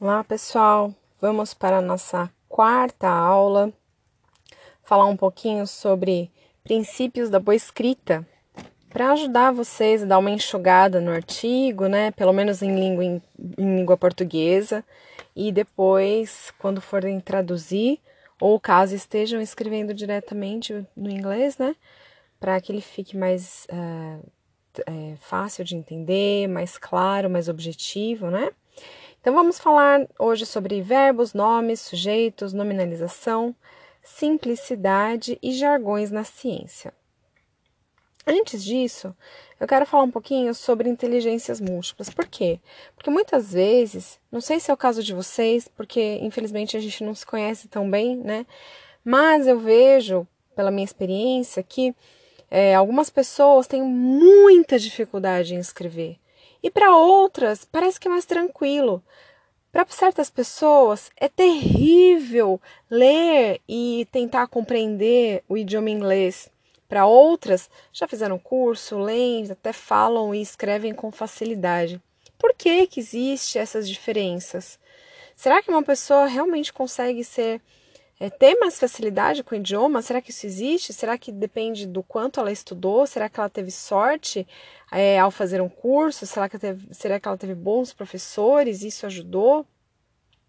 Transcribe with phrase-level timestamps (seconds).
[0.00, 0.94] Olá, pessoal.
[1.20, 3.72] Vamos para a nossa quarta aula.
[4.84, 6.30] Falar um pouquinho sobre
[6.62, 8.24] princípios da boa escrita,
[8.90, 12.12] para ajudar vocês a dar uma enxugada no artigo, né?
[12.12, 13.20] Pelo menos em língua, em,
[13.58, 14.84] em língua portuguesa,
[15.34, 17.98] e depois, quando forem traduzir,
[18.40, 21.74] ou caso estejam escrevendo diretamente no inglês, né?
[22.38, 24.24] Para que ele fique mais uh,
[24.86, 28.52] é, fácil de entender, mais claro, mais objetivo, né?
[29.28, 33.54] Então vamos falar hoje sobre verbos, nomes, sujeitos, nominalização,
[34.02, 36.94] simplicidade e jargões na ciência.
[38.26, 39.14] Antes disso,
[39.60, 42.08] eu quero falar um pouquinho sobre inteligências múltiplas.
[42.08, 42.58] Por quê?
[42.96, 47.04] Porque muitas vezes, não sei se é o caso de vocês, porque infelizmente a gente
[47.04, 48.46] não se conhece tão bem, né?
[49.04, 50.26] Mas eu vejo,
[50.56, 51.94] pela minha experiência, que
[52.50, 56.18] é, algumas pessoas têm muita dificuldade em escrever.
[56.68, 59.02] E para outras, parece que é mais tranquilo.
[59.72, 66.50] Para certas pessoas, é terrível ler e tentar compreender o idioma inglês.
[66.86, 72.02] Para outras, já fizeram curso, leem, até falam e escrevem com facilidade.
[72.38, 74.78] Por que, que existem essas diferenças?
[75.34, 77.62] Será que uma pessoa realmente consegue ser
[78.20, 80.02] é, ter mais facilidade com o idioma?
[80.02, 80.92] Será que isso existe?
[80.92, 83.06] Será que depende do quanto ela estudou?
[83.06, 84.46] Será que ela teve sorte
[84.90, 86.26] é, ao fazer um curso?
[86.26, 88.82] Será que, teve, será que ela teve bons professores?
[88.82, 89.64] Isso ajudou?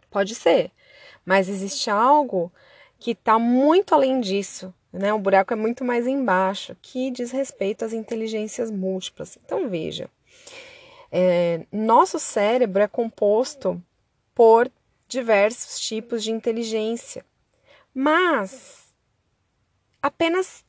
[0.10, 0.72] Pode ser,
[1.24, 2.52] mas existe algo
[2.98, 5.14] que está muito além disso, né?
[5.14, 9.38] O buraco é muito mais embaixo, que diz respeito às inteligências múltiplas.
[9.46, 10.10] Então veja,
[11.12, 13.82] é, nosso cérebro é composto
[14.34, 14.72] por
[15.08, 17.24] diversos tipos de inteligência.
[18.02, 18.96] Mas
[20.02, 20.64] apenas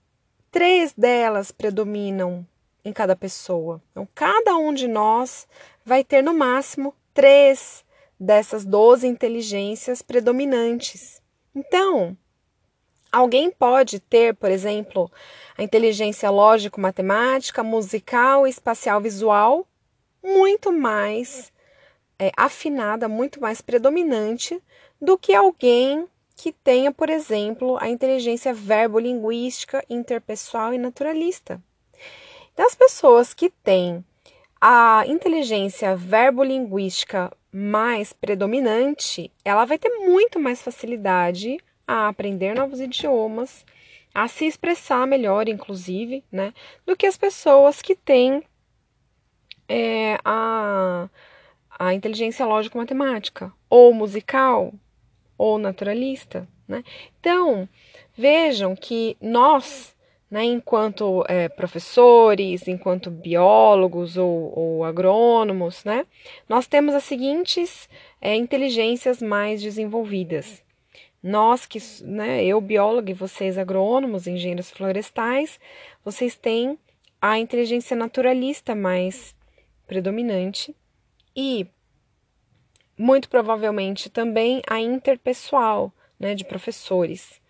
[0.51, 2.45] três delas predominam
[2.85, 3.81] em cada pessoa.
[3.93, 5.47] Então, cada um de nós
[5.85, 7.85] vai ter no máximo três
[8.19, 11.23] dessas 12 inteligências predominantes.
[11.55, 12.19] Então,
[13.13, 15.09] alguém pode ter, por exemplo,
[15.57, 19.69] a inteligência lógico-matemática, musical, espacial, visual,
[20.21, 21.53] muito mais
[22.19, 24.61] é, afinada, muito mais predominante
[25.01, 26.09] do que alguém
[26.41, 31.63] que tenha, por exemplo, a inteligência verbolinguística, interpessoal e naturalista.
[32.55, 34.03] Então, pessoas que têm
[34.59, 43.67] a inteligência verbolinguística mais predominante, ela vai ter muito mais facilidade a aprender novos idiomas,
[44.15, 46.55] a se expressar melhor, inclusive, né,
[46.87, 48.43] do que as pessoas que têm
[49.69, 51.09] é, a,
[51.79, 54.73] a inteligência lógico-matemática, ou musical,
[55.41, 56.47] ou naturalista.
[56.69, 56.85] Né?
[57.19, 57.67] Então,
[58.15, 59.97] vejam que nós,
[60.31, 66.05] né, enquanto é, professores, enquanto biólogos ou, ou, agrônomos, né,
[66.47, 67.89] nós temos as seguintes
[68.21, 70.63] é, inteligências mais desenvolvidas.
[71.23, 75.59] Nós que, né, eu biólogo e vocês agrônomos, engenheiros florestais,
[76.05, 76.79] vocês têm
[77.19, 79.35] a inteligência naturalista mais
[79.87, 80.77] predominante
[81.35, 81.67] e
[83.01, 87.41] muito provavelmente também a interpessoal, né, de professores.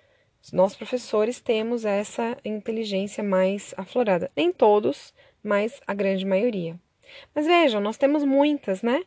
[0.53, 4.31] Nós professores temos essa inteligência mais aflorada.
[4.37, 5.13] Nem todos,
[5.43, 6.79] mas a grande maioria.
[7.35, 9.03] Mas vejam, nós temos muitas, né?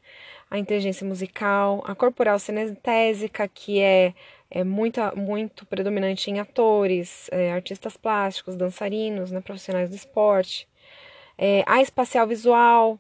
[0.51, 4.13] A inteligência musical, a corporal cinestésica, que é,
[4.51, 10.67] é muito, muito predominante em atores, é, artistas plásticos, dançarinos, né, profissionais do esporte.
[11.37, 12.99] É, a espacial visual,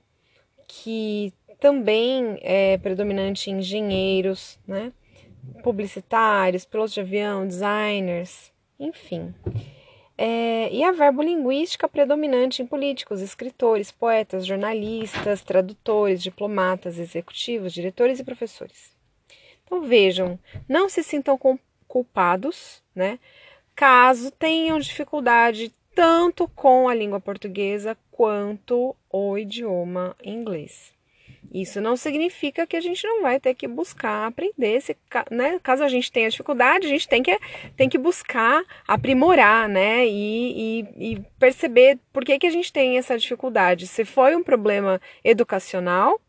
[0.65, 4.91] que também é predominante em engenheiros, né?
[5.63, 9.33] publicitários, pilotos de avião, designers, enfim.
[10.17, 18.25] É, e a verbolinguística predominante em políticos, escritores, poetas, jornalistas, tradutores, diplomatas, executivos, diretores e
[18.25, 18.93] professores.
[19.63, 20.37] Então vejam,
[20.67, 21.39] não se sintam
[21.87, 23.19] culpados, né?
[23.73, 30.92] Caso tenham dificuldade tanto com a língua portuguesa quanto o idioma inglês.
[31.51, 34.81] Isso não significa que a gente não vai ter que buscar aprender.
[34.81, 34.97] Se,
[35.31, 35.59] né?
[35.61, 37.39] Caso a gente tenha dificuldade, a gente tem que,
[37.75, 40.05] tem que buscar aprimorar, né?
[40.05, 43.87] E, e, e perceber por que, que a gente tem essa dificuldade.
[43.87, 46.19] Se foi um problema educacional,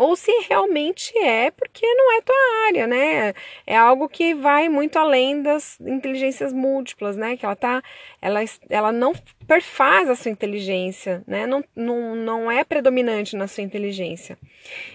[0.00, 3.34] ou se realmente é porque não é tua área, né?
[3.66, 7.36] É algo que vai muito além das inteligências múltiplas, né?
[7.36, 7.82] Que ela tá,
[8.18, 9.12] ela, ela não
[9.46, 11.46] perfaz a sua inteligência, né?
[11.46, 14.38] Não, não, não é predominante na sua inteligência.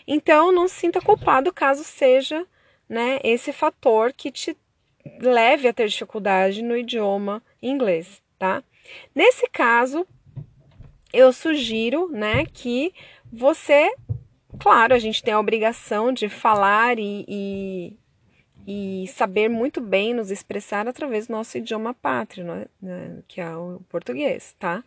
[0.07, 2.43] Então, não se sinta culpado caso seja,
[2.89, 4.57] né, esse fator que te
[5.19, 8.63] leve a ter dificuldade no idioma inglês, tá?
[9.13, 10.07] Nesse caso,
[11.13, 12.91] eu sugiro, né, que
[13.31, 13.93] você
[14.59, 17.97] claro, a gente tem a obrigação de falar e, e,
[18.67, 22.45] e saber muito bem nos expressar através do nosso idioma pátrio,
[22.81, 24.83] né, que é o português, tá?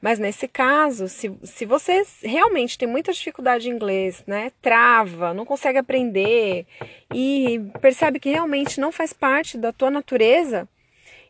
[0.00, 5.44] Mas nesse caso, se, se você realmente tem muita dificuldade em inglês, né, trava, não
[5.44, 6.66] consegue aprender
[7.12, 10.68] e percebe que realmente não faz parte da tua natureza,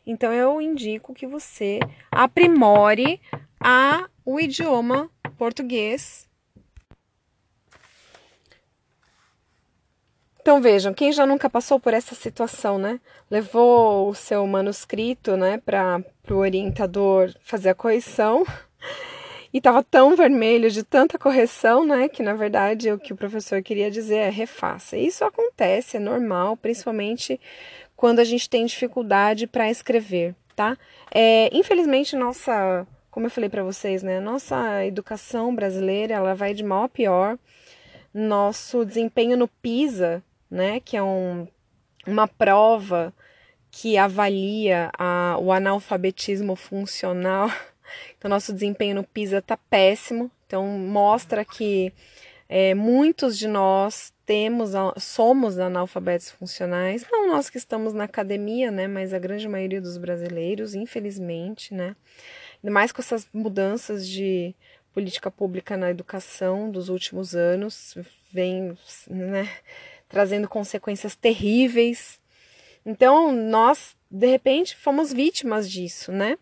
[0.05, 1.79] então eu indico que você
[2.11, 3.19] aprimore
[3.59, 6.28] a, o idioma português
[10.49, 12.99] Então vejam, quem já nunca passou por essa situação, né?
[13.29, 18.43] Levou o seu manuscrito, né, para o orientador fazer a correção
[19.53, 23.61] e estava tão vermelho de tanta correção, né, que na verdade o que o professor
[23.61, 24.97] queria dizer é refaça.
[24.97, 27.39] Isso acontece, é normal, principalmente
[27.95, 30.75] quando a gente tem dificuldade para escrever, tá?
[31.13, 36.63] É, infelizmente nossa, como eu falei para vocês, né, nossa educação brasileira ela vai de
[36.63, 37.37] mal a pior.
[38.11, 40.79] Nosso desempenho no PISA né?
[40.79, 41.47] Que é um,
[42.05, 43.13] uma prova
[43.71, 47.49] que avalia a, o analfabetismo funcional.
[48.15, 50.29] Então, nosso desempenho no PISA está péssimo.
[50.45, 51.91] Então, mostra que
[52.47, 57.03] é, muitos de nós temos, somos analfabetos funcionais.
[57.11, 58.87] Não nós que estamos na academia, né?
[58.87, 61.95] Mas a grande maioria dos brasileiros, infelizmente, né?
[62.63, 64.53] Ainda mais com essas mudanças de
[64.93, 67.95] política pública na educação dos últimos anos,
[68.31, 69.47] vem, né?
[70.09, 72.19] Trazendo consequências terríveis.
[72.85, 76.37] Então, nós, de repente, fomos vítimas disso, né?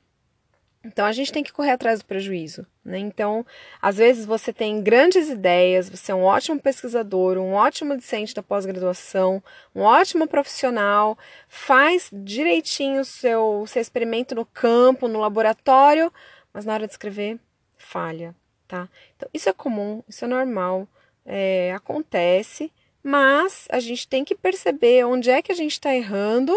[0.83, 2.97] Então, a gente tem que correr atrás do prejuízo, né?
[2.97, 3.45] Então,
[3.81, 8.41] às vezes você tem grandes ideias, você é um ótimo pesquisador, um ótimo discente da
[8.41, 9.43] pós-graduação,
[9.75, 11.17] um ótimo profissional,
[11.49, 16.13] faz direitinho o seu, seu experimento no campo, no laboratório,
[16.53, 17.37] mas na hora de escrever,
[17.75, 18.33] falha,
[18.65, 18.87] tá?
[19.17, 20.87] Então, isso é comum, isso é normal,
[21.25, 22.71] é, acontece,
[23.07, 26.53] mas a gente tem que perceber onde é que a gente está errando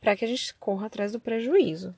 [0.00, 1.92] para que a gente corra atrás do prejuízo.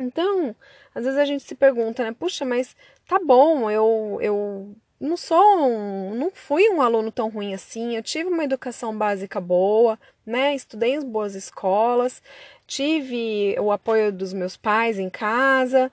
[0.00, 0.54] Então,
[0.92, 2.12] às vezes a gente se pergunta, né?
[2.12, 2.76] Puxa, mas
[3.06, 8.02] tá bom, eu, eu não sou um, não fui um aluno tão ruim assim, eu
[8.02, 9.96] tive uma educação básica boa,
[10.26, 10.56] né?
[10.56, 12.20] Estudei em boas escolas,
[12.66, 15.90] tive o apoio dos meus pais em casa,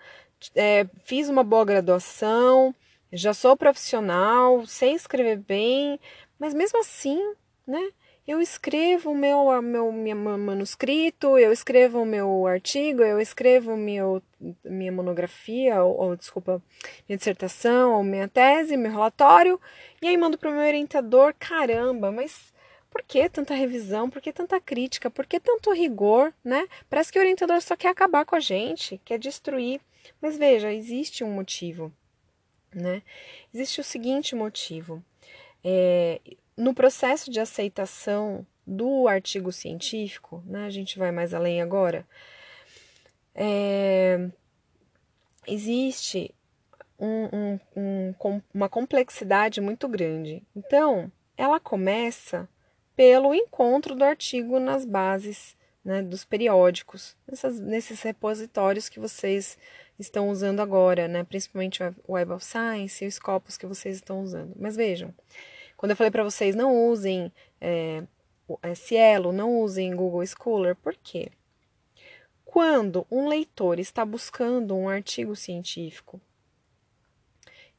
[0.55, 2.73] é, fiz uma boa graduação,
[3.13, 5.99] já sou profissional, sei escrever bem,
[6.41, 7.35] mas mesmo assim,
[7.67, 7.91] né?
[8.27, 14.23] Eu escrevo meu, meu meu manuscrito, eu escrevo meu artigo, eu escrevo meu,
[14.65, 16.59] minha monografia, ou, ou desculpa,
[17.07, 19.61] minha dissertação, ou minha tese, meu relatório,
[20.01, 22.51] e aí mando para o meu orientador, caramba, mas
[22.89, 24.09] por que tanta revisão?
[24.09, 25.11] Por que tanta crítica?
[25.11, 26.67] Por que tanto rigor, né?
[26.89, 29.79] Parece que o orientador só quer acabar com a gente, quer destruir.
[30.19, 31.93] Mas veja, existe um motivo,
[32.73, 33.03] né?
[33.53, 35.03] Existe o seguinte motivo.
[35.63, 36.19] É,
[36.57, 42.05] no processo de aceitação do artigo científico, né, a gente vai mais além agora,
[43.33, 44.29] é,
[45.47, 46.33] existe
[46.99, 50.43] um, um, um, uma complexidade muito grande.
[50.55, 52.47] Então, ela começa
[52.95, 59.57] pelo encontro do artigo nas bases né, dos periódicos, nessas, nesses repositórios que vocês
[59.97, 64.21] estão usando agora, né, principalmente o Web of Science e os Scopus que vocês estão
[64.21, 64.53] usando.
[64.55, 65.13] Mas vejam,
[65.81, 68.03] quando eu falei para vocês não usem é,
[68.75, 71.31] Cielo, não usem Google Scholar, por quê?
[72.45, 76.21] Quando um leitor está buscando um artigo científico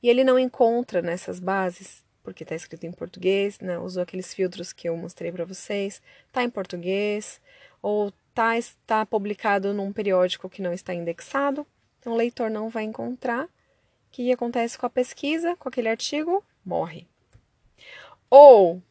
[0.03, 3.79] e ele não encontra nessas bases, porque está escrito em português, né?
[3.79, 7.41] usou aqueles filtros que eu mostrei para vocês, está em português,
[7.81, 8.55] ou está
[8.85, 11.65] tá publicado num periódico que não está indexado,
[12.01, 13.45] então o leitor não vai encontrar.
[13.45, 13.49] O
[14.11, 16.45] que acontece com a pesquisa, com aquele artigo?
[16.65, 17.12] Morre.
[18.35, 18.83] Ou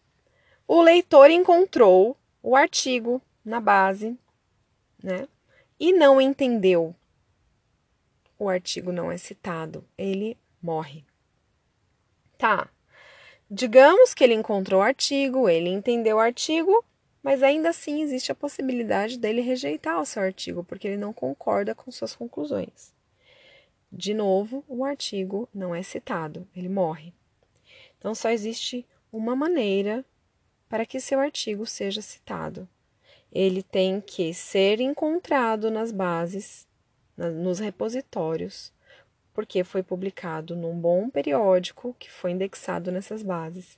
[0.68, 4.16] o leitor encontrou o artigo na base,
[5.04, 5.28] né?
[5.80, 6.96] E não entendeu.
[8.38, 11.04] O artigo não é citado, ele morre.
[12.38, 12.70] Tá.
[13.50, 16.86] Digamos que ele encontrou o artigo, ele entendeu o artigo,
[17.24, 21.74] mas ainda assim existe a possibilidade dele rejeitar o seu artigo, porque ele não concorda
[21.74, 22.94] com suas conclusões.
[23.92, 27.12] De novo, o artigo não é citado, ele morre.
[27.98, 30.06] Então só existe uma maneira
[30.70, 32.68] para que seu artigo seja citado.
[33.32, 36.68] Ele tem que ser encontrado nas bases,
[37.18, 38.74] nos repositórios,
[39.34, 43.78] porque foi publicado num bom periódico que foi indexado nessas bases.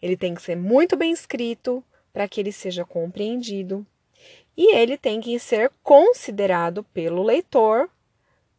[0.00, 1.82] Ele tem que ser muito bem escrito
[2.12, 3.86] para que ele seja compreendido
[4.56, 7.90] e ele tem que ser considerado pelo leitor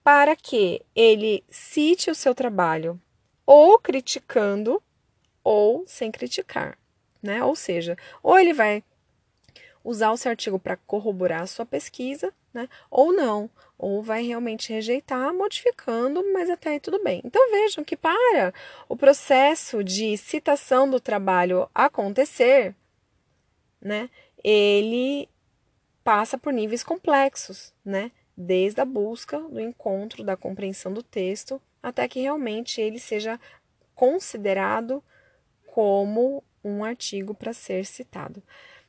[0.04, 3.00] para que ele cite o seu trabalho
[3.46, 4.82] ou criticando
[5.48, 6.78] ou sem criticar,
[7.24, 7.42] né?
[7.42, 8.84] Ou seja, ou ele vai
[9.82, 12.68] usar seu artigo para corroborar a sua pesquisa, né?
[12.92, 17.22] Ou não, ou vai realmente rejeitar, modificando, mas até aí tudo bem.
[17.24, 18.54] Então vejam que para
[18.90, 22.76] o processo de citação do trabalho acontecer,
[23.80, 24.10] né?
[24.44, 25.30] Ele
[26.04, 28.12] passa por níveis complexos, né?
[28.36, 33.40] Desde a busca do encontro, da compreensão do texto, até que realmente ele seja
[33.96, 35.02] considerado
[35.78, 38.42] como um artigo para ser citado.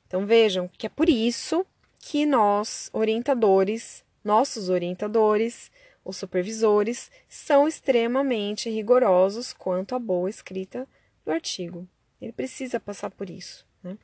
[0.07, 1.67] Então vejam que é por isso
[2.01, 5.71] que nós, orientadores, nossos orientadores,
[6.03, 10.89] os supervisores, são extremamente rigorosos quanto à boa escrita
[11.27, 11.87] do artigo.
[12.23, 13.99] Ele precisa passar por isso, né?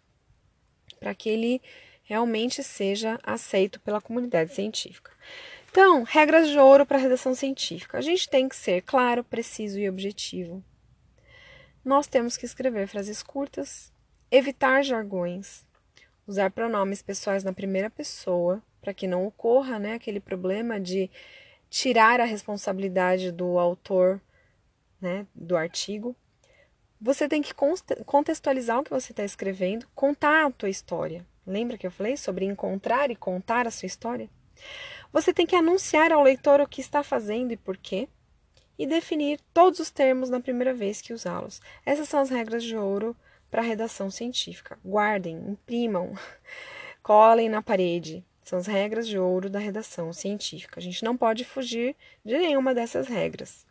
[1.00, 1.62] Para que ele
[2.02, 5.10] realmente seja aceito pela comunidade científica.
[5.70, 7.96] Então, regras de ouro para a redação científica.
[7.96, 10.62] A gente tem que ser claro, preciso e objetivo.
[11.84, 13.92] Nós temos que escrever frases curtas,
[14.30, 15.66] evitar jargões,
[16.26, 21.10] usar pronomes pessoais na primeira pessoa, para que não ocorra né, aquele problema de
[21.68, 24.20] tirar a responsabilidade do autor
[25.00, 26.16] né, do artigo.
[27.00, 27.52] Você tem que
[28.06, 31.26] contextualizar o que você está escrevendo, contar a tua história.
[31.46, 34.30] Lembra que eu falei sobre encontrar e contar a sua história?
[35.12, 38.08] Você tem que anunciar ao leitor o que está fazendo e por quê,
[38.78, 41.60] e definir todos os termos na primeira vez que usá-los.
[41.84, 43.16] Essas são as regras de ouro
[43.50, 44.78] para a redação científica.
[44.84, 46.12] Guardem, imprimam,
[47.02, 48.24] colhem na parede.
[48.42, 50.78] São as regras de ouro da redação científica.
[50.78, 53.64] A gente não pode fugir de nenhuma dessas regras.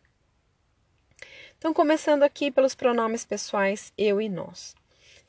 [1.57, 4.75] Então, começando aqui pelos pronomes pessoais eu e nós.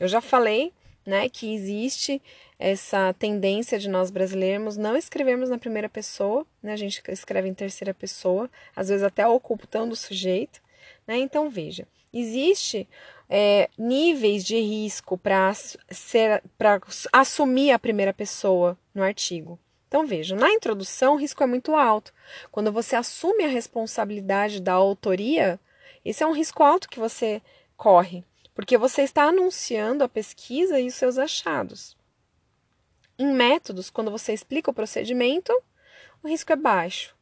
[0.01, 0.73] Eu já falei
[1.05, 2.21] né, que existe
[2.59, 7.55] essa tendência de nós brasileiros não escrevermos na primeira pessoa, né, a gente escreve em
[7.55, 10.63] terceira pessoa, às vezes até ocultando o sujeito.
[11.07, 11.19] Né?
[11.19, 12.89] Então, veja, existe
[13.29, 15.53] é, níveis de risco para
[17.13, 19.59] assumir a primeira pessoa no artigo.
[19.89, 22.13] Então, veja, na introdução o risco é muito alto.
[22.51, 25.61] Quando você assume a responsabilidade da autoria,
[26.05, 27.41] esse é um risco alto que você
[27.77, 31.97] corre porque você está anunciando a pesquisa e os seus achados.
[33.19, 35.53] Em métodos, quando você explica o procedimento,
[36.23, 37.15] o risco é baixo.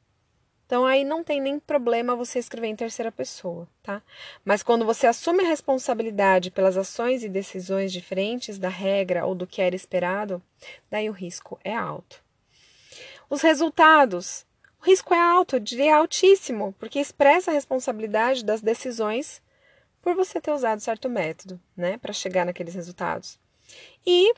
[0.73, 4.03] Então aí não tem nem problema você escrever em terceira pessoa, tá?
[4.43, 9.47] Mas quando você assume a responsabilidade pelas ações e decisões diferentes da regra ou do
[9.47, 10.43] que era esperado,
[10.91, 12.23] daí o risco é alto.
[13.29, 14.47] Os resultados.
[14.81, 19.43] O risco é alto, eu diria altíssimo, porque expressa a responsabilidade das decisões
[20.03, 23.39] por você ter usado certo método, né, para chegar naqueles resultados.
[24.05, 24.35] E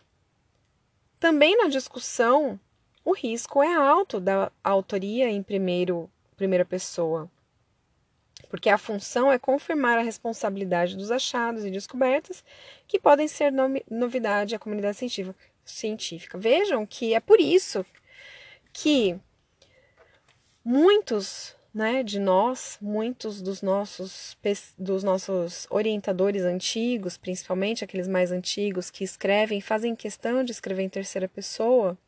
[1.19, 2.61] também na discussão,
[3.03, 7.31] o risco é alto da autoria em primeiro, primeira pessoa,
[8.51, 12.45] porque a função é confirmar a responsabilidade dos achados e descobertas
[12.87, 13.53] que podem ser
[13.91, 14.99] novidade à comunidade
[15.65, 16.39] científica.
[16.39, 17.85] Vejam que é por isso
[18.73, 19.19] que
[20.65, 24.39] muitos né, de nós, muitos dos nossos,
[24.79, 30.89] dos nossos orientadores antigos, principalmente aqueles mais antigos que escrevem, fazem questão de escrever em
[30.89, 31.99] terceira pessoa,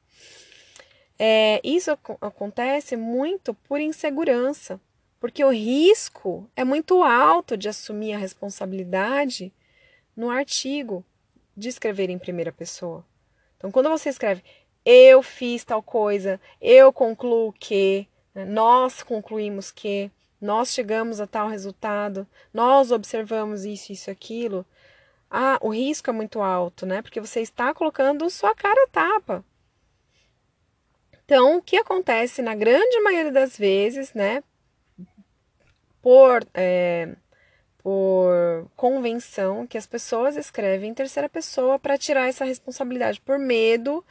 [1.18, 4.80] é, isso acontece muito por insegurança,
[5.18, 9.52] porque o risco é muito alto de assumir a responsabilidade
[10.14, 11.04] no artigo
[11.56, 13.04] de escrever em primeira pessoa.
[13.56, 14.44] Então, quando você escreve,
[14.84, 18.06] eu fiz tal coisa, eu concluo que?
[18.44, 24.66] Nós concluímos que, nós chegamos a tal resultado, nós observamos isso, isso, aquilo.
[25.30, 27.02] Ah, o risco é muito alto, né?
[27.02, 29.44] Porque você está colocando sua cara a tapa.
[31.24, 34.44] Então, o que acontece na grande maioria das vezes, né?
[36.00, 37.16] Por, é,
[37.78, 44.04] por convenção, que as pessoas escrevem em terceira pessoa para tirar essa responsabilidade, por medo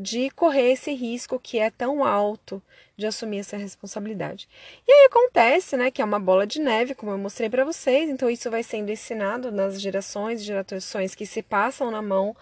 [0.00, 2.62] de correr esse risco que é tão alto
[2.96, 4.48] de assumir essa responsabilidade.
[4.86, 8.08] E aí acontece, né, que é uma bola de neve, como eu mostrei para vocês,
[8.08, 12.36] então isso vai sendo ensinado nas gerações e gerações que se passam na mão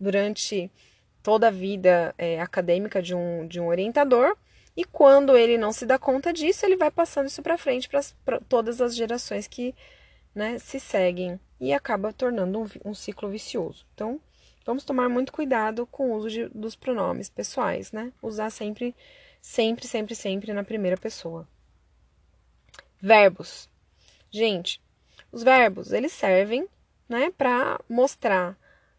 [0.00, 0.70] durante
[1.22, 4.34] toda a vida é, acadêmica de um, de um orientador,
[4.74, 7.90] e quando ele não se dá conta disso, ele vai passando isso para frente
[8.24, 9.74] para todas as gerações que
[10.34, 13.84] né, se seguem e acaba tornando um, um ciclo vicioso.
[13.94, 14.18] Então,
[14.64, 18.12] Vamos tomar muito cuidado com o uso de, dos pronomes pessoais, né?
[18.22, 18.94] Usar sempre,
[19.40, 21.48] sempre, sempre, sempre na primeira pessoa.
[23.00, 23.68] Verbos.
[24.30, 24.80] Gente,
[25.30, 26.68] os verbos, eles servem,
[27.08, 28.56] né, para mostrar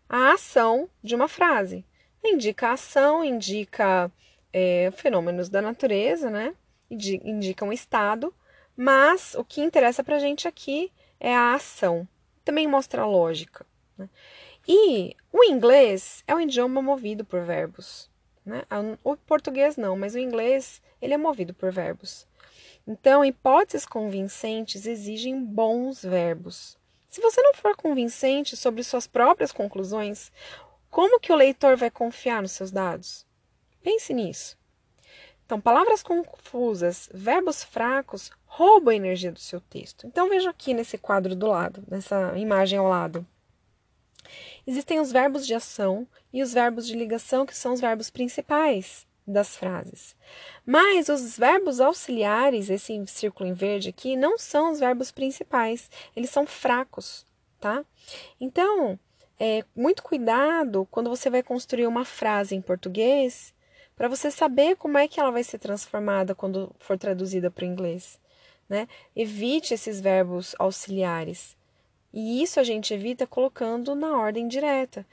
[0.07, 1.85] a ação de uma frase.
[2.23, 4.11] Indica a ação, indica
[4.51, 6.53] é, fenômenos da natureza, né?
[6.89, 8.33] Indica um estado,
[8.77, 12.07] mas o que interessa para a gente aqui é a ação,
[12.45, 13.65] também mostra a lógica.
[13.97, 14.09] Né?
[14.67, 18.09] E o inglês é um idioma movido por verbos.
[18.45, 18.63] Né?
[19.03, 22.27] O português não, mas o inglês ele é movido por verbos.
[22.85, 26.77] Então, hipóteses convincentes exigem bons verbos.
[27.09, 30.31] Se você não for convincente sobre suas próprias conclusões,
[30.89, 33.25] como que o leitor vai confiar nos seus dados?
[33.81, 34.57] Pense nisso.
[35.45, 40.07] Então, palavras confusas, verbos fracos roubam a energia do seu texto.
[40.07, 43.25] Então, veja aqui nesse quadro do lado, nessa imagem ao lado.
[44.65, 49.05] Existem os verbos de ação e os verbos de ligação, que são os verbos principais
[49.25, 50.15] das frases.
[50.65, 56.29] Mas os verbos auxiliares, esse círculo em verde aqui, não são os verbos principais, eles
[56.29, 57.25] são fracos,
[57.59, 57.85] tá?
[58.39, 58.99] Então,
[59.39, 63.53] é, muito cuidado quando você vai construir uma frase em português,
[63.95, 67.67] para você saber como é que ela vai ser transformada quando for traduzida para o
[67.67, 68.19] inglês.
[68.67, 68.87] Né?
[69.15, 71.55] Evite esses verbos auxiliares.
[72.13, 75.05] E isso a gente evita colocando na ordem direta: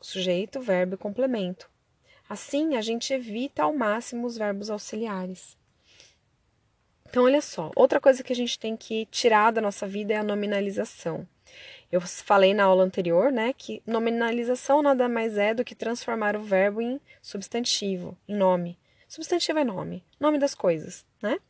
[0.00, 1.70] sujeito, verbo e complemento.
[2.28, 5.56] Assim, a gente evita ao máximo os verbos auxiliares.
[7.08, 10.18] Então, olha só, outra coisa que a gente tem que tirar da nossa vida é
[10.18, 11.26] a nominalização.
[11.90, 16.42] Eu falei na aula anterior, né, que nominalização nada mais é do que transformar o
[16.42, 18.78] verbo em substantivo, em nome.
[19.08, 21.40] Substantivo é nome, nome das coisas, né?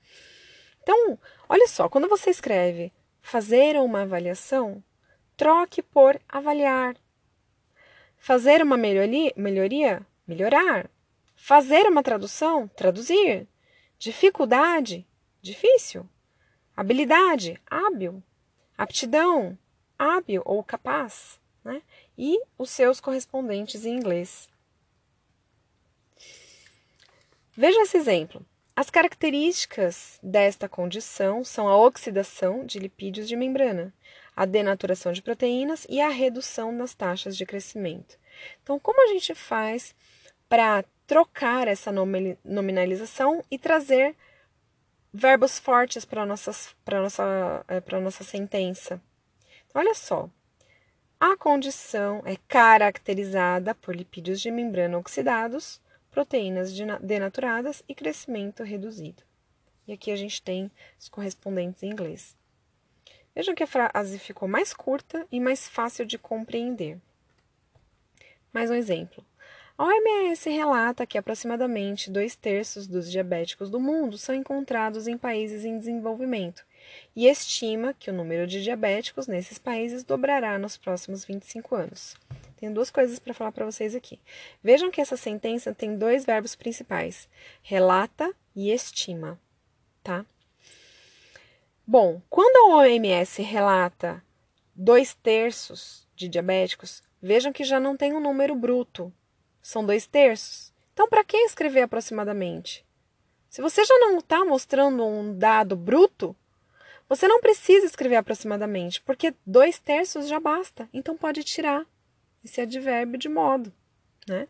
[0.80, 1.18] Então,
[1.48, 2.92] olha só, quando você escreve
[3.28, 4.82] fazer uma avaliação,
[5.36, 6.96] troque por avaliar.
[8.16, 10.90] Fazer uma melhoria, melhoria melhorar.
[11.36, 13.46] Fazer uma tradução, traduzir.
[13.98, 15.06] Dificuldade,
[15.42, 16.08] difícil.
[16.74, 18.22] Habilidade, hábil.
[18.78, 19.58] Aptidão,
[19.98, 21.38] hábil ou capaz.
[21.62, 21.82] Né?
[22.16, 24.48] E os seus correspondentes em inglês.
[27.52, 28.42] Veja esse exemplo.
[28.78, 33.92] As características desta condição são a oxidação de lipídios de membrana,
[34.36, 38.16] a denaturação de proteínas e a redução nas taxas de crescimento.
[38.62, 39.96] Então, como a gente faz
[40.48, 44.14] para trocar essa nominalização e trazer
[45.12, 46.52] verbos fortes para a nossa,
[46.88, 49.02] nossa, é, nossa sentença.
[49.66, 50.30] Então, olha só.
[51.18, 55.80] A condição é caracterizada por lipídios de membrana oxidados,
[56.18, 59.22] proteínas denaturadas e crescimento reduzido.
[59.86, 62.36] E aqui a gente tem os correspondentes em inglês.
[63.36, 66.98] Vejam que a frase ficou mais curta e mais fácil de compreender.
[68.52, 69.24] Mais um exemplo.
[69.78, 75.64] A OMS relata que aproximadamente dois terços dos diabéticos do mundo são encontrados em países
[75.64, 76.66] em desenvolvimento
[77.14, 82.16] e estima que o número de diabéticos nesses países dobrará nos próximos 25 anos.
[82.56, 84.18] Tenho duas coisas para falar para vocês aqui.
[84.62, 87.28] Vejam que essa sentença tem dois verbos principais:
[87.62, 89.38] relata e estima,
[90.02, 90.26] tá?
[91.86, 94.22] Bom, quando a OMS relata
[94.74, 99.12] dois terços de diabéticos, vejam que já não tem um número bruto,
[99.62, 100.72] são dois terços.
[100.92, 102.84] Então, para que escrever aproximadamente?
[103.48, 106.36] Se você já não está mostrando um dado bruto,
[107.08, 110.88] você não precisa escrever aproximadamente, porque dois terços já basta.
[110.92, 111.86] Então, pode tirar
[112.44, 113.72] esse advérbio de modo,
[114.28, 114.46] né?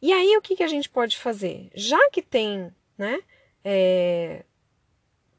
[0.00, 1.70] E aí, o que, que a gente pode fazer?
[1.74, 3.18] Já que tem, né,
[3.64, 4.44] é,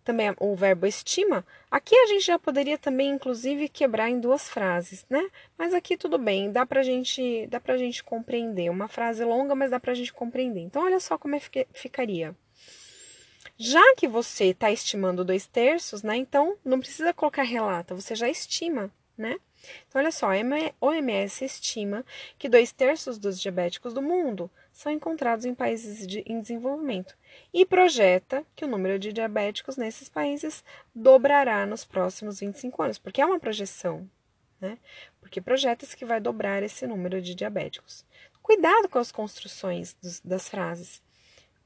[0.03, 5.05] também o verbo estima, aqui a gente já poderia também, inclusive, quebrar em duas frases,
[5.09, 5.29] né?
[5.57, 8.69] Mas aqui tudo bem, dá pra gente, dá pra gente compreender.
[8.69, 10.61] Uma frase longa, mas dá pra gente compreender.
[10.61, 11.41] Então, olha só como é
[11.73, 12.35] ficaria.
[13.61, 16.15] Já que você está estimando dois terços, né?
[16.15, 19.37] Então, não precisa colocar relata, você já estima, né?
[19.85, 20.37] Então, olha só, a
[20.79, 22.05] OMS estima
[22.37, 27.17] que dois terços dos diabéticos do mundo são encontrados em países de, em desenvolvimento
[27.53, 30.63] e projeta que o número de diabéticos nesses países
[30.95, 34.09] dobrará nos próximos 25 anos, porque é uma projeção,
[34.61, 34.77] né?
[35.19, 38.05] Porque projeta-se que vai dobrar esse número de diabéticos.
[38.41, 41.01] Cuidado com as construções dos, das frases.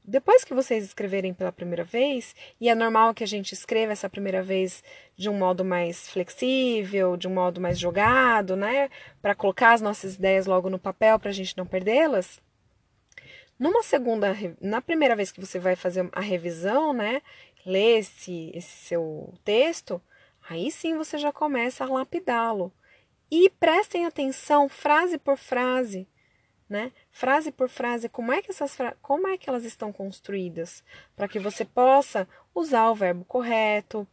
[0.06, 4.08] Depois que vocês escreverem pela primeira vez, e é normal que a gente escreva essa
[4.08, 4.84] primeira vez
[5.16, 8.90] de um modo mais flexível, de um modo mais jogado, né?
[9.22, 12.38] Para colocar as nossas ideias logo no papel para a gente não perdê-las.
[13.58, 17.22] Numa segunda, na primeira vez que você vai fazer a revisão, né,
[17.64, 20.02] ler esse, esse seu texto,
[20.50, 22.70] aí sim você já começa a lapidá-lo.
[23.30, 26.06] E prestem atenção, frase por frase,
[26.68, 26.92] né?
[27.16, 30.82] Frase por frase, como é que essas como é que elas estão construídas,
[31.14, 34.04] para que você possa usar o verbo correto,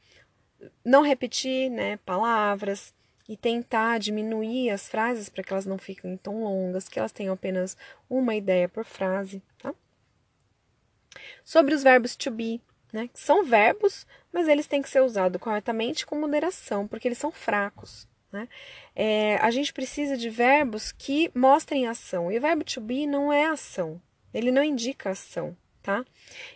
[0.86, 2.94] não repetir, né, palavras,
[3.28, 7.34] e tentar diminuir as frases para que elas não fiquem tão longas, que elas tenham
[7.34, 7.76] apenas
[8.08, 9.74] uma ideia por frase, tá?
[11.44, 12.62] Sobre os verbos to be,
[12.94, 13.08] né?
[13.08, 17.32] Que são verbos, mas eles têm que ser usados corretamente com moderação, porque eles são
[17.32, 18.08] fracos.
[18.32, 18.48] Né?
[18.96, 22.32] É, a gente precisa de verbos que mostrem ação.
[22.32, 24.02] E o verbo to be não é ação,
[24.34, 26.06] ele não indica ação, tá?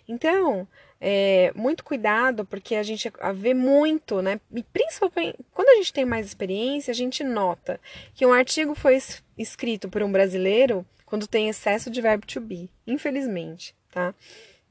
[0.07, 0.67] Então,
[0.99, 4.39] é, muito cuidado, porque a gente vê muito, né?
[4.53, 7.79] E principalmente quando a gente tem mais experiência, a gente nota
[8.13, 8.97] que um artigo foi
[9.37, 14.15] escrito por um brasileiro quando tem excesso de verbo to be, infelizmente, tá?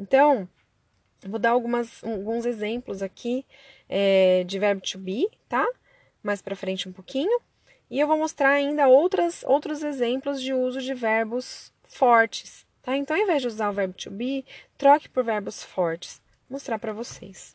[0.01, 0.49] Então,
[1.27, 3.45] vou dar algumas, alguns exemplos aqui
[3.89, 5.67] é, de verbo to be, tá?
[6.25, 7.41] Mais para frente um pouquinho.
[7.89, 12.97] E eu vou mostrar ainda outras, outros exemplos de uso de verbos fortes, tá?
[12.97, 14.45] Então, ao invés de usar o verbo to be,
[14.77, 16.21] troque por verbos fortes.
[16.49, 17.55] Vou mostrar para vocês.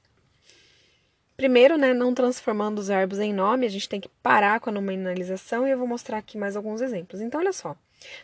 [1.36, 4.74] Primeiro, né, não transformando os verbos em nome, a gente tem que parar com a
[4.74, 7.22] nominalização e eu vou mostrar aqui mais alguns exemplos.
[7.22, 7.76] Então, olha só.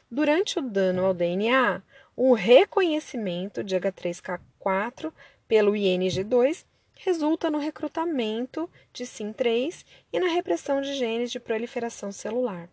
[0.10, 1.82] Durante o dano ao DNA,
[2.16, 5.12] o reconhecimento de H3K4
[5.48, 12.70] pelo ING2 resulta no recrutamento de SIM3 e na repressão de genes de proliferação celular.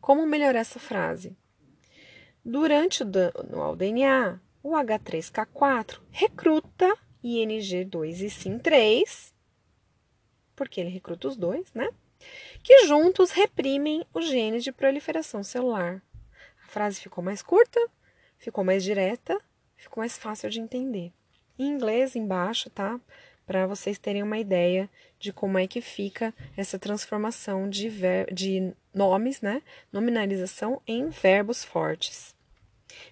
[0.00, 1.36] Como melhorar essa frase?
[2.44, 9.32] Durante o dano ao DNA, o H3K4 recruta ING2 e SIM3,
[10.54, 11.88] porque ele recruta os dois, né?
[12.62, 16.02] Que juntos reprimem os genes de proliferação celular.
[16.64, 17.80] A frase ficou mais curta,
[18.38, 19.40] ficou mais direta,
[19.76, 21.12] ficou mais fácil de entender.
[21.58, 23.00] Em inglês, embaixo, tá?
[23.46, 27.90] Para vocês terem uma ideia de como é que fica essa transformação de,
[28.32, 29.62] de nomes, né?
[29.92, 32.34] Nominalização em verbos fortes.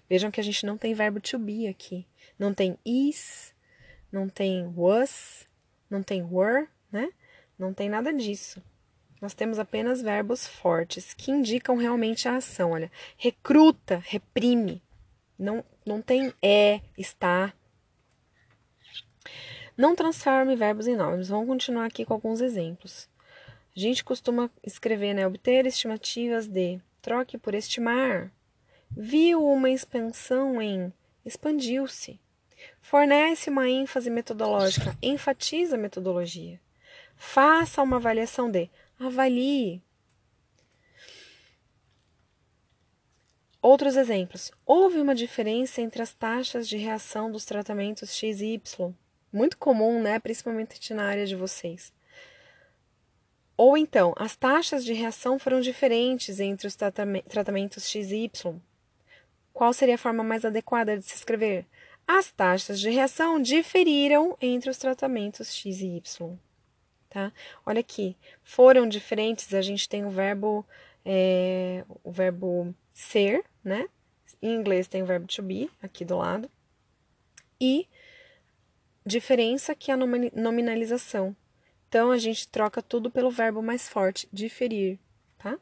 [0.09, 2.05] Vejam que a gente não tem verbo to be aqui.
[2.37, 3.53] Não tem is,
[4.11, 5.47] não tem was,
[5.89, 7.09] não tem were, né?
[7.57, 8.61] Não tem nada disso.
[9.21, 12.71] Nós temos apenas verbos fortes que indicam realmente a ação.
[12.71, 14.83] Olha, recruta, reprime.
[15.37, 17.53] Não, não tem é, está.
[19.77, 21.27] Não transforme verbos em nomes.
[21.27, 23.09] Vamos continuar aqui com alguns exemplos.
[23.75, 25.27] A gente costuma escrever, né?
[25.27, 26.79] Obter estimativas de.
[27.01, 28.31] Troque por estimar.
[28.89, 30.93] Viu uma expansão em.
[31.25, 32.19] Expandiu-se.
[32.81, 34.97] Fornece uma ênfase metodológica.
[35.01, 36.59] Enfatiza a metodologia.
[37.17, 38.69] Faça uma avaliação de.
[38.97, 39.81] Avalie.
[43.61, 44.51] Outros exemplos.
[44.65, 48.93] Houve uma diferença entre as taxas de reação dos tratamentos X e Y.
[49.35, 50.17] Muito comum, né?
[50.17, 51.91] Principalmente na área de vocês.
[53.57, 56.77] Ou então, as taxas de reação foram diferentes entre os
[57.27, 58.57] tratamentos X e Y.
[59.53, 61.65] Qual seria a forma mais adequada de se escrever?
[62.07, 66.37] As taxas de reação diferiram entre os tratamentos X e Y.
[67.09, 67.33] Tá?
[67.65, 70.65] Olha aqui, foram diferentes, a gente tem o verbo,
[71.03, 73.89] é, o verbo ser, né?
[74.41, 76.49] Em inglês tem o verbo to be aqui do lado.
[77.59, 77.85] E
[79.05, 81.35] diferença que a nominalização.
[81.87, 84.99] Então a gente troca tudo pelo verbo mais forte, diferir,
[85.37, 85.57] tá?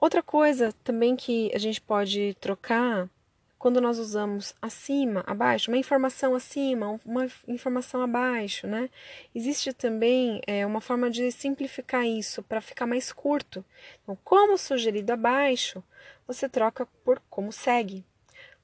[0.00, 3.10] Outra coisa também que a gente pode trocar
[3.58, 8.88] quando nós usamos acima, abaixo, uma informação acima, uma informação abaixo, né?
[9.34, 13.64] Existe também é, uma forma de simplificar isso para ficar mais curto.
[14.02, 15.82] Então, como sugerido abaixo,
[16.26, 18.04] você troca por como segue.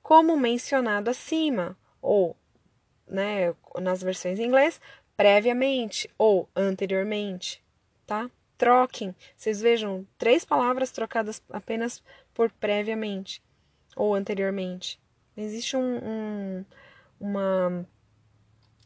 [0.00, 2.36] Como mencionado acima, ou
[3.06, 4.80] né, nas versões em inglês,
[5.16, 7.62] previamente ou anteriormente,
[8.06, 8.30] tá?
[8.56, 9.14] Troquem.
[9.36, 13.42] Vocês vejam três palavras trocadas apenas por previamente
[13.96, 15.00] ou anteriormente.
[15.36, 16.64] Existe um, um,
[17.18, 17.86] uma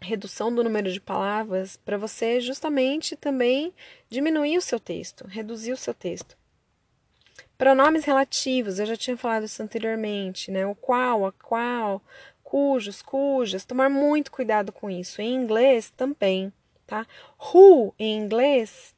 [0.01, 3.75] redução do número de palavras para você justamente também
[4.09, 6.37] diminuir o seu texto, reduzir o seu texto.
[7.59, 10.65] Pronomes relativos, eu já tinha falado isso anteriormente, né?
[10.65, 12.01] O qual, a qual,
[12.49, 15.21] cujos, cujas, tomar muito cuidado com isso.
[15.21, 16.51] Em inglês também,
[16.87, 17.07] tá?
[17.39, 18.95] Who, em inglês,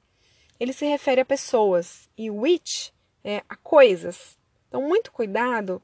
[0.60, 4.38] ele se refere a pessoas e which é a coisas.
[4.68, 5.82] Então, muito cuidado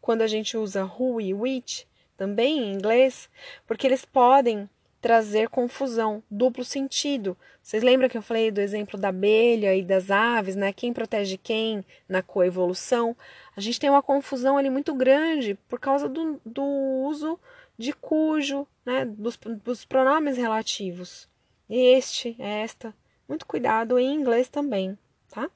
[0.00, 3.28] quando a gente usa who e which, também em inglês,
[3.66, 7.36] porque eles podem trazer confusão, duplo sentido.
[7.60, 10.72] Vocês lembram que eu falei do exemplo da abelha e das aves, né?
[10.72, 13.16] Quem protege quem na coevolução?
[13.58, 17.40] A gente tem uma confusão ali muito grande por causa do, do uso
[17.76, 19.04] de cujo, né?
[19.04, 21.28] Dos, dos pronomes relativos.
[21.68, 22.94] Este, esta.
[23.28, 24.96] Muito cuidado em inglês também,
[25.28, 25.50] tá?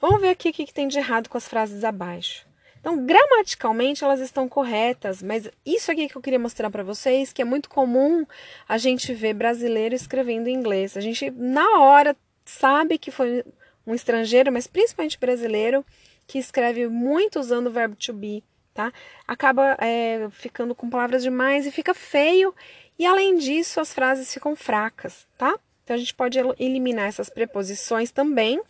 [0.00, 2.46] Vamos ver aqui o que tem de errado com as frases abaixo.
[2.78, 7.42] Então, gramaticalmente elas estão corretas, mas isso aqui que eu queria mostrar para vocês, que
[7.42, 8.24] é muito comum
[8.68, 10.96] a gente ver brasileiro escrevendo em inglês.
[10.96, 13.44] A gente na hora sabe que foi
[13.84, 15.84] um estrangeiro, mas principalmente brasileiro,
[16.26, 18.42] que escreve muito usando o verbo to be,
[18.74, 18.92] tá?
[19.26, 22.54] Acaba é, ficando com palavras demais e fica feio.
[22.98, 25.58] E além disso, as frases ficam fracas, tá?
[25.84, 28.60] Então a gente pode eliminar essas preposições também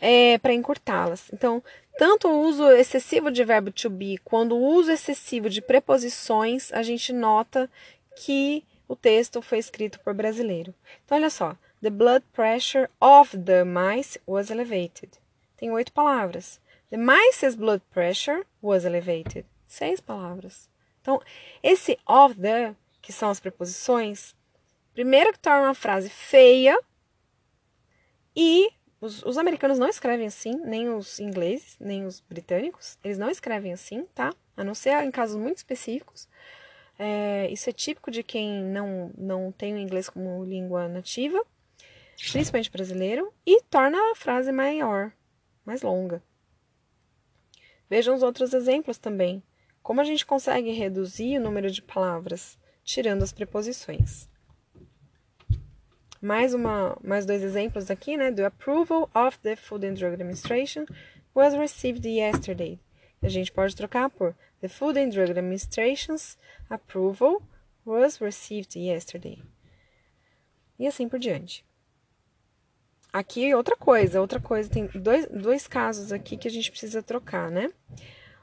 [0.00, 1.30] é, para encurtá-las.
[1.32, 1.62] Então,
[1.96, 6.82] tanto o uso excessivo de verbo to be quanto o uso excessivo de preposições, a
[6.82, 7.70] gente nota
[8.16, 10.74] que o texto foi escrito por brasileiro.
[11.04, 11.56] Então, olha só.
[11.80, 15.10] The blood pressure of the mice was elevated.
[15.58, 16.60] Tem oito palavras.
[16.88, 19.44] The mice's blood pressure was elevated.
[19.66, 20.70] Seis palavras.
[21.02, 21.20] Então,
[21.62, 24.34] esse of the, que são as preposições,
[24.94, 26.78] primeiro que torna uma frase feia
[28.34, 33.30] e os, os, americanos não escrevem assim, nem os ingleses, nem os britânicos, eles não
[33.30, 34.32] escrevem assim, tá?
[34.56, 36.28] A não ser em casos muito específicos.
[36.98, 41.40] É, isso é típico de quem não, não tem o inglês como língua nativa,
[42.30, 45.12] principalmente brasileiro, e torna a frase maior,
[45.68, 46.22] mais longa.
[47.90, 49.42] Vejam os outros exemplos também.
[49.82, 54.30] Como a gente consegue reduzir o número de palavras tirando as preposições?
[56.22, 58.32] Mais, uma, mais dois exemplos aqui, né?
[58.32, 60.86] The approval of the Food and Drug Administration
[61.34, 62.80] was received yesterday.
[63.20, 66.38] A gente pode trocar por The Food and Drug Administration's
[66.70, 67.42] approval
[67.84, 69.42] was received yesterday.
[70.78, 71.62] E assim por diante.
[73.12, 77.50] Aqui outra coisa, outra coisa, tem dois, dois casos aqui que a gente precisa trocar,
[77.50, 77.70] né?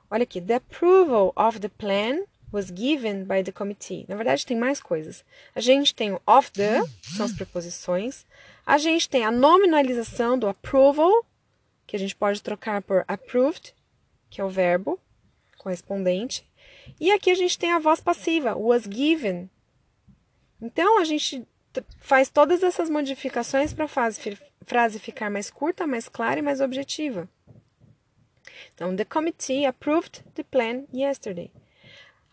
[0.10, 4.06] Olha aqui, the approval of the plan was given by the committee.
[4.08, 5.24] Na verdade, tem mais coisas.
[5.54, 8.26] A gente tem o of the, são as preposições.
[8.66, 11.12] A gente tem a nominalização do approval,
[11.86, 13.76] que a gente pode trocar por approved,
[14.30, 15.00] que é o verbo
[15.58, 16.48] correspondente.
[17.00, 19.50] E aqui a gente tem a voz passiva, was given.
[20.62, 21.48] Então, a gente
[22.00, 27.28] faz todas essas modificações para a frase ficar mais curta, mais clara e mais objetiva.
[28.74, 31.52] Então, the committee approved the plan yesterday.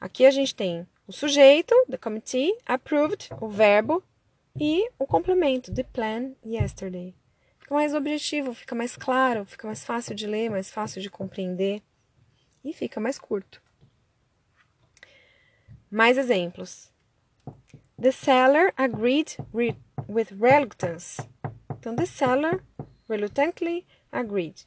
[0.00, 4.02] Aqui a gente tem o sujeito, the committee, approved, o verbo,
[4.58, 7.14] e o complemento, the plan yesterday.
[7.58, 11.82] Fica mais objetivo, fica mais claro, fica mais fácil de ler, mais fácil de compreender
[12.64, 13.62] e fica mais curto.
[15.90, 16.91] Mais exemplos.
[18.00, 21.20] The seller agreed with reluctance.
[21.78, 22.62] Então, the seller
[23.08, 24.66] reluctantly agreed.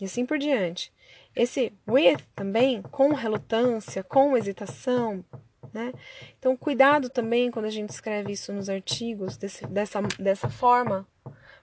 [0.00, 0.92] E assim por diante.
[1.34, 5.24] Esse with também, com relutância, com hesitação,
[5.72, 5.92] né?
[6.38, 11.06] Então, cuidado também quando a gente escreve isso nos artigos desse, dessa, dessa forma,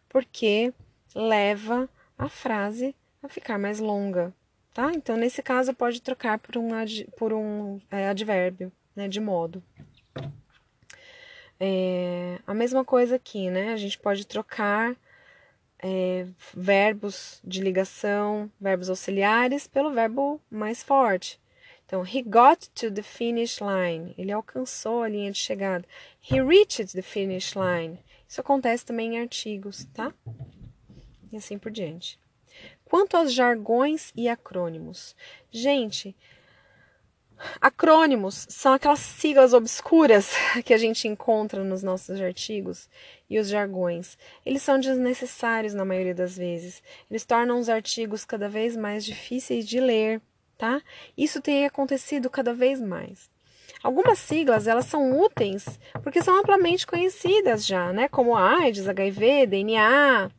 [0.09, 0.73] porque
[1.15, 4.33] leva a frase a ficar mais longa,
[4.73, 4.91] tá?
[4.93, 6.69] Então, nesse caso, pode trocar por um,
[7.17, 9.63] por um é, advérbio, né, de modo.
[11.63, 13.71] É, a mesma coisa aqui, né?
[13.71, 14.95] A gente pode trocar
[15.77, 21.39] é, verbos de ligação, verbos auxiliares, pelo verbo mais forte.
[21.85, 24.15] Então, he got to the finish line.
[24.17, 25.85] Ele alcançou a linha de chegada.
[26.19, 27.99] He reached the finish line.
[28.27, 30.11] Isso acontece também em artigos, tá?
[31.31, 32.19] E assim por diante.
[32.83, 35.15] Quanto aos jargões e acrônimos.
[35.51, 36.15] Gente,
[37.59, 40.31] Acrônimos são aquelas siglas obscuras
[40.65, 42.89] que a gente encontra nos nossos artigos
[43.29, 44.17] e os jargões.
[44.45, 46.81] Eles são desnecessários na maioria das vezes.
[47.09, 50.21] Eles tornam os artigos cada vez mais difíceis de ler,
[50.57, 50.81] tá?
[51.17, 53.29] Isso tem acontecido cada vez mais.
[53.83, 58.07] Algumas siglas elas são úteis porque são amplamente conhecidas já, né?
[58.07, 60.29] Como AIDS, HIV, DNA,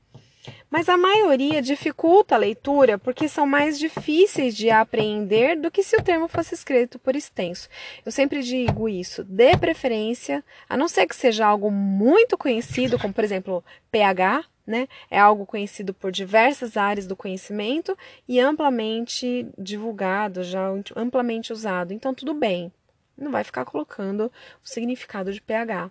[0.71, 5.97] mas a maioria dificulta a leitura porque são mais difíceis de apreender do que se
[5.97, 7.69] o termo fosse escrito por extenso.
[8.05, 13.15] Eu sempre digo isso, dê preferência, a não ser que seja algo muito conhecido, como
[13.15, 14.89] por exemplo pH, né?
[15.11, 17.97] É algo conhecido por diversas áreas do conhecimento
[18.29, 21.93] e amplamente divulgado, já amplamente usado.
[21.93, 22.73] Então tudo bem,
[23.17, 24.27] não vai ficar colocando
[24.65, 25.91] o significado de pH.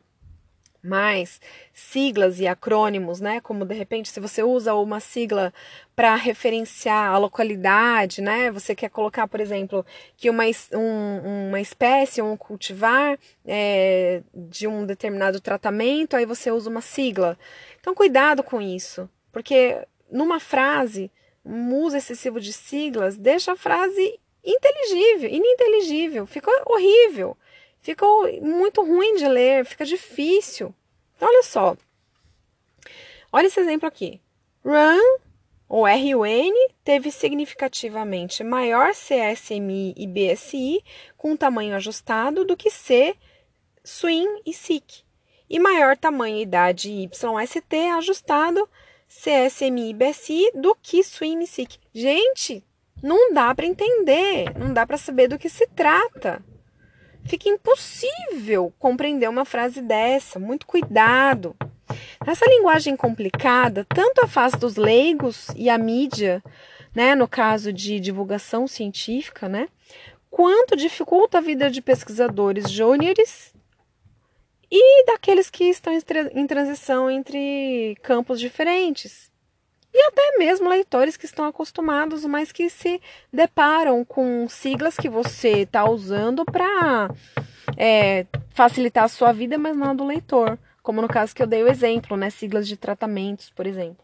[0.83, 1.39] Mas
[1.73, 3.39] siglas e acrônimos, né?
[3.41, 5.53] Como de repente, se você usa uma sigla
[5.95, 8.49] para referenciar a localidade, né?
[8.51, 9.85] Você quer colocar, por exemplo,
[10.17, 16.69] que uma, um, uma espécie, um cultivar é, de um determinado tratamento, aí você usa
[16.69, 17.37] uma sigla.
[17.79, 21.11] Então, cuidado com isso, porque numa frase,
[21.45, 27.37] um uso excessivo de siglas deixa a frase inteligível, ininteligível, fica horrível.
[27.81, 28.05] Fica
[28.41, 30.73] muito ruim de ler, fica difícil.
[31.15, 31.75] Então, olha só.
[33.31, 34.21] Olha esse exemplo aqui.
[34.63, 35.19] Run,
[35.67, 40.83] ou RUN, teve significativamente maior CSMI e BSI
[41.17, 43.15] com tamanho ajustado do que C,
[43.83, 45.03] SWIM e SIC.
[45.49, 48.69] E maior tamanho idade YST ajustado
[49.07, 51.79] CSMI e BSI do que SWIM e SIC.
[51.93, 52.63] Gente,
[53.01, 56.43] não dá para entender, não dá para saber do que se trata.
[57.25, 60.39] Fica impossível compreender uma frase dessa.
[60.39, 61.55] Muito cuidado.
[62.25, 66.43] Essa linguagem complicada tanto afasta os leigos e a mídia,
[66.93, 69.67] né, no caso de divulgação científica, né,
[70.29, 73.53] quanto dificulta a vida de pesquisadores júniores
[74.69, 75.93] e daqueles que estão
[76.33, 79.30] em transição entre campos diferentes.
[79.93, 83.01] E até mesmo leitores que estão acostumados, mas que se
[83.31, 87.09] deparam com siglas que você está usando para
[87.77, 90.57] é, facilitar a sua vida, mas não a do leitor.
[90.81, 92.29] Como no caso que eu dei o exemplo, né?
[92.29, 94.03] Siglas de tratamentos, por exemplo.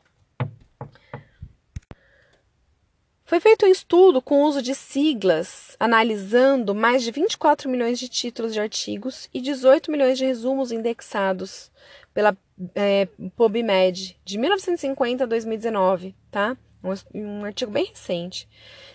[3.27, 8.07] Foi feito um estudo com o uso de siglas, analisando mais de 24 milhões de
[8.07, 11.69] títulos de artigos e 18 milhões de resumos indexados
[12.13, 12.37] pela
[12.73, 16.57] é, PubMed, de 1950 a 2019, tá?
[16.83, 18.47] Um, um artigo bem recente.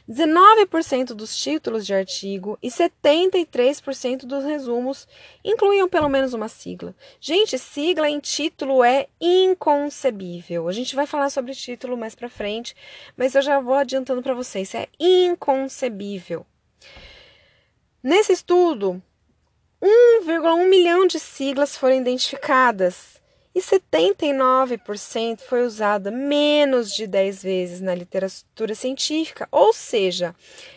[0.09, 5.07] 19% dos títulos de artigo e 73% dos resumos
[5.45, 6.95] incluíam pelo menos uma sigla.
[7.21, 10.69] Gente, sigla em título é inconcebível.
[10.69, 12.75] A gente vai falar sobre título mais para frente,
[13.17, 16.45] mas eu já vou adiantando para vocês, é inconcebível.
[18.03, 19.01] Nesse estudo,
[19.81, 23.22] 1,1 milhão de siglas foram identificadas
[23.55, 30.35] e 79% foi usada menos de 10 vezes na literatura científica, ou seja,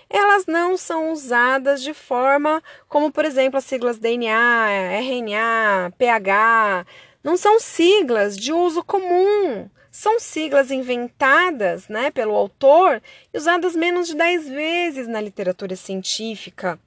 [0.10, 4.68] elas não são usadas de forma como, por exemplo, as siglas DNA,
[5.00, 6.86] RNA, pH,
[7.24, 9.70] não são siglas de uso comum.
[9.90, 13.02] São siglas inventadas né, pelo autor
[13.34, 16.78] e usadas menos de 10 vezes na literatura científica.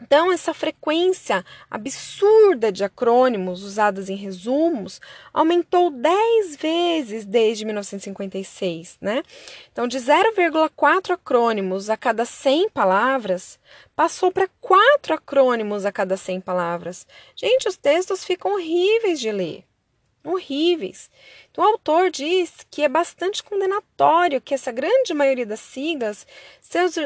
[0.00, 5.00] Então, essa frequência absurda de acrônimos usados em resumos
[5.34, 9.24] aumentou 10 vezes desde 1956, né?
[9.72, 13.58] Então, de 0,4 acrônimos a cada 100 palavras,
[13.96, 17.04] passou para 4 acrônimos a cada 100 palavras.
[17.34, 19.64] Gente, os textos ficam horríveis de ler.
[20.24, 21.10] Horríveis.
[21.50, 26.24] Então, o autor diz que é bastante condenatório que essa grande maioria das siglas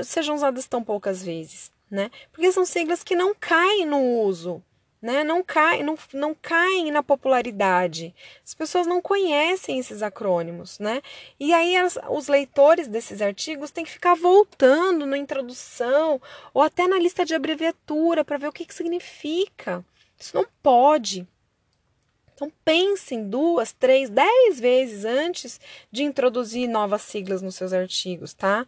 [0.05, 2.11] sejam usadas tão poucas vezes né?
[2.33, 4.65] Porque são siglas que não caem no uso,
[5.01, 5.23] né?
[5.23, 8.15] Não caem, não, não caem na popularidade.
[8.43, 11.03] As pessoas não conhecem esses acrônimos, né?
[11.39, 16.19] E aí as, os leitores desses artigos têm que ficar voltando na introdução
[16.55, 19.85] ou até na lista de abreviatura para ver o que, que significa.
[20.19, 21.29] Isso não pode.
[22.35, 28.67] Então pensem duas, três, dez vezes antes de introduzir novas siglas nos seus artigos, tá?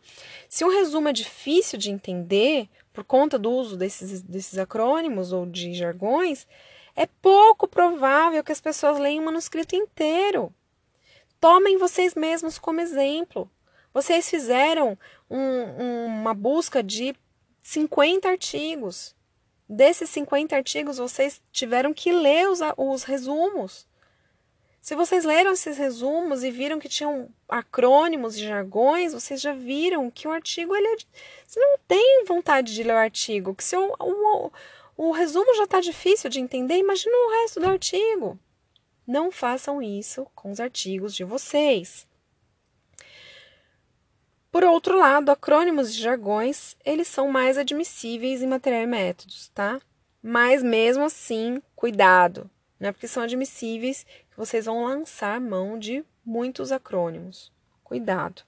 [0.48, 5.44] Se um resumo é difícil de entender, por conta do uso desses, desses acrônimos ou
[5.44, 6.46] de jargões,
[6.94, 10.54] é pouco provável que as pessoas leiam o manuscrito inteiro.
[11.40, 13.50] Tomem vocês mesmos como exemplo.
[13.92, 14.96] Vocês fizeram
[15.28, 17.16] um, uma busca de
[17.62, 19.14] 50 artigos.
[19.68, 23.88] Desses 50 artigos, vocês tiveram que ler os, os resumos.
[24.84, 30.10] Se vocês leram esses resumos e viram que tinham acrônimos e jargões, vocês já viram
[30.10, 30.96] que o artigo ele é,
[31.46, 34.52] você não tem vontade de ler o artigo, que se o, o,
[34.94, 38.38] o resumo já está difícil de entender, imagina o resto do artigo.
[39.06, 42.06] Não façam isso com os artigos de vocês.
[44.52, 49.80] Por outro lado, acrônimos e jargões, eles são mais admissíveis em material e métodos, tá?
[50.22, 52.92] Mas mesmo assim, cuidado, né?
[52.92, 54.04] Porque são admissíveis
[54.36, 57.52] vocês vão lançar mão de muitos acrônimos.
[57.82, 58.42] Cuidado.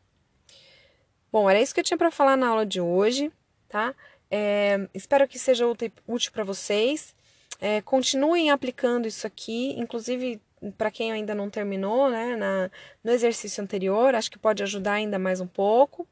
[1.30, 3.30] Bom, era isso que eu tinha para falar na aula de hoje,
[3.68, 3.94] tá?
[4.30, 7.14] É, espero que seja útil, para vocês.
[7.60, 10.40] É, continuem aplicando isso aqui, inclusive
[10.76, 12.70] para quem ainda não terminou, né, na,
[13.04, 16.06] no exercício anterior, acho que pode ajudar ainda mais um pouco.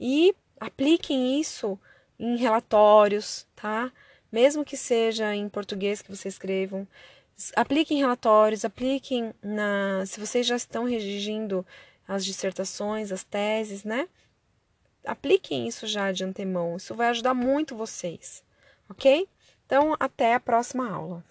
[0.00, 1.78] E apliquem isso
[2.18, 3.92] em relatórios, tá?
[4.32, 6.88] Mesmo que seja em português que vocês escrevam,
[7.54, 10.04] apliquem relatórios, apliquem na.
[10.06, 11.66] Se vocês já estão redigindo
[12.08, 14.08] as dissertações, as teses, né?
[15.04, 16.76] Apliquem isso já de antemão.
[16.76, 18.42] Isso vai ajudar muito vocês,
[18.88, 19.28] ok?
[19.66, 21.22] Então, até a próxima aula.